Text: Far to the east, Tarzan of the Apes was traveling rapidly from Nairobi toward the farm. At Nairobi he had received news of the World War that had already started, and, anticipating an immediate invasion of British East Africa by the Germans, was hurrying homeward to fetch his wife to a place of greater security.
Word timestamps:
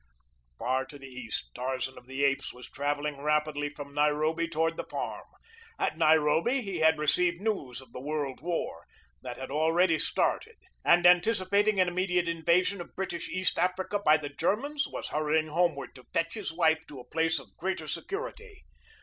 Far 0.57 0.83
to 0.85 0.97
the 0.97 1.05
east, 1.05 1.51
Tarzan 1.53 1.95
of 1.95 2.07
the 2.07 2.23
Apes 2.23 2.51
was 2.55 2.67
traveling 2.67 3.21
rapidly 3.21 3.69
from 3.69 3.93
Nairobi 3.93 4.47
toward 4.47 4.75
the 4.75 4.83
farm. 4.89 5.27
At 5.77 5.95
Nairobi 5.95 6.61
he 6.63 6.79
had 6.79 6.97
received 6.97 7.39
news 7.39 7.81
of 7.81 7.93
the 7.93 8.01
World 8.01 8.41
War 8.41 8.85
that 9.21 9.37
had 9.37 9.51
already 9.51 9.99
started, 9.99 10.55
and, 10.83 11.05
anticipating 11.05 11.79
an 11.79 11.87
immediate 11.87 12.27
invasion 12.27 12.81
of 12.81 12.95
British 12.95 13.29
East 13.29 13.59
Africa 13.59 13.99
by 14.03 14.17
the 14.17 14.29
Germans, 14.29 14.87
was 14.87 15.09
hurrying 15.09 15.49
homeward 15.49 15.93
to 15.93 16.07
fetch 16.11 16.33
his 16.33 16.51
wife 16.51 16.83
to 16.87 16.99
a 16.99 17.05
place 17.05 17.37
of 17.37 17.55
greater 17.55 17.87
security. 17.87 18.63